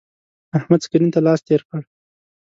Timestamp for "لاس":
1.25-1.39